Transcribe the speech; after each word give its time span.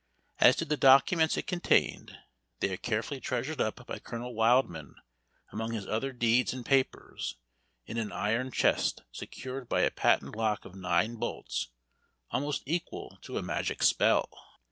As 0.39 0.55
to 0.55 0.65
the 0.65 0.77
documents 0.77 1.37
it 1.37 1.45
contained, 1.45 2.17
they 2.59 2.73
are 2.73 2.77
carefully 2.77 3.19
treasured 3.19 3.61
up 3.61 3.85
by 3.85 3.99
Colonel 3.99 4.33
Wildman 4.33 4.95
among 5.51 5.73
his 5.73 5.85
other 5.85 6.11
deeds 6.11 6.53
and 6.53 6.65
papers, 6.65 7.35
in 7.85 7.97
an 7.97 8.11
iron 8.11 8.49
chest 8.51 9.03
secured 9.11 9.69
by 9.69 9.81
a 9.81 9.91
patent 9.91 10.35
lock 10.35 10.65
of 10.65 10.73
nine 10.73 11.17
bolts, 11.17 11.67
almost 12.31 12.63
equal 12.65 13.19
to 13.21 13.37
a 13.37 13.43
magic 13.43 13.83
spell. 13.83 14.27